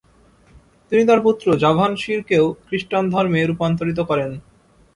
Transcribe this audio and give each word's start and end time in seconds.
তিনি 0.91 1.03
তার 1.05 1.19
পুত্র 1.21 1.45
জাভানশিরকেও 1.55 2.45
খ্রীস্টান 2.65 3.03
ধর্মে 3.09 3.39
রূপান্তরিত 3.43 3.99
করেন। 4.09 4.31